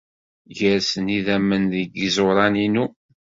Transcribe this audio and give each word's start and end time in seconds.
Gersen 0.57 1.07
yidammen 1.13 1.63
deg 1.73 1.89
yiẓuran-inu. 1.99 2.85